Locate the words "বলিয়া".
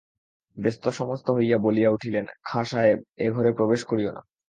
1.57-1.89